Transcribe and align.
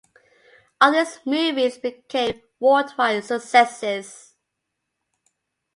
All 0.81 0.93
these 0.93 1.19
movies 1.27 1.77
became 1.77 2.41
worldwide 2.59 3.23
successes. 3.23 4.33